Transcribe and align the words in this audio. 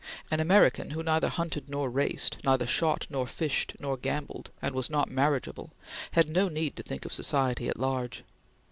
An 0.31 0.39
American 0.39 0.89
who 0.89 1.03
neither 1.03 1.29
hunted 1.29 1.69
nor 1.69 1.87
raced, 1.87 2.37
neither 2.43 2.65
shot 2.65 3.05
nor 3.11 3.27
fished 3.27 3.75
nor 3.79 3.97
gambled, 3.97 4.49
and 4.59 4.73
was 4.73 4.89
not 4.89 5.11
marriageable, 5.11 5.75
had 6.13 6.27
no 6.27 6.47
need 6.49 6.75
to 6.77 6.81
think 6.81 7.05
of 7.05 7.13
society 7.13 7.69
at 7.69 7.77
large. 7.79 8.23